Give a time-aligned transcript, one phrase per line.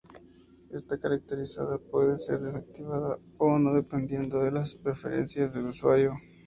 [0.71, 6.15] Esta característica puede ser desactivada o no dependiendo de las preferencias del usuario.